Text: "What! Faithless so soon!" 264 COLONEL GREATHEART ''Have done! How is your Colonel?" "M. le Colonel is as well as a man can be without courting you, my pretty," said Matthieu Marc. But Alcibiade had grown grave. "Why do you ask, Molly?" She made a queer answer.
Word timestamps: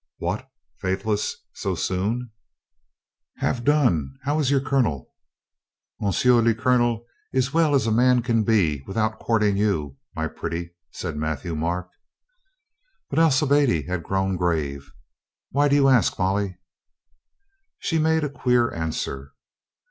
"What! 0.17 0.49
Faithless 0.79 1.35
so 1.53 1.75
soon!" 1.75 2.31
264 3.39 3.61
COLONEL 3.61 3.61
GREATHEART 3.61 3.61
''Have 3.61 3.63
done! 3.63 4.19
How 4.23 4.39
is 4.39 4.49
your 4.49 4.59
Colonel?" 4.59 5.13
"M. 6.01 6.43
le 6.43 6.53
Colonel 6.55 7.05
is 7.31 7.47
as 7.49 7.53
well 7.53 7.75
as 7.75 7.85
a 7.85 7.91
man 7.91 8.23
can 8.23 8.43
be 8.43 8.81
without 8.87 9.19
courting 9.19 9.57
you, 9.57 9.97
my 10.15 10.27
pretty," 10.27 10.73
said 10.89 11.15
Matthieu 11.17 11.55
Marc. 11.55 11.87
But 13.11 13.19
Alcibiade 13.19 13.85
had 13.85 14.01
grown 14.01 14.37
grave. 14.37 14.91
"Why 15.51 15.67
do 15.67 15.75
you 15.75 15.87
ask, 15.87 16.17
Molly?" 16.17 16.57
She 17.77 17.99
made 17.99 18.23
a 18.23 18.29
queer 18.31 18.73
answer. 18.73 19.33